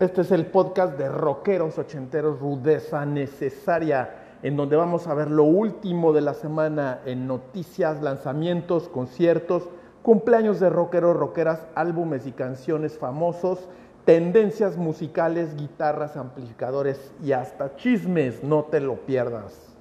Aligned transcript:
Este 0.00 0.20
es 0.20 0.30
el 0.30 0.46
podcast 0.46 0.96
de 0.96 1.08
Rockeros 1.08 1.76
Ochenteros 1.76 2.38
Rudeza 2.38 3.04
Necesaria, 3.04 4.38
en 4.44 4.56
donde 4.56 4.76
vamos 4.76 5.08
a 5.08 5.14
ver 5.14 5.28
lo 5.28 5.42
último 5.42 6.12
de 6.12 6.20
la 6.20 6.34
semana 6.34 7.00
en 7.04 7.26
noticias, 7.26 8.00
lanzamientos, 8.00 8.88
conciertos, 8.88 9.64
cumpleaños 10.02 10.60
de 10.60 10.70
rockeros, 10.70 11.16
rockeras, 11.16 11.66
álbumes 11.74 12.28
y 12.28 12.30
canciones 12.30 12.96
famosos, 12.96 13.68
tendencias 14.04 14.76
musicales, 14.76 15.56
guitarras, 15.56 16.16
amplificadores 16.16 17.12
y 17.20 17.32
hasta 17.32 17.74
chismes. 17.74 18.44
No 18.44 18.66
te 18.66 18.78
lo 18.78 19.04
pierdas. 19.04 19.77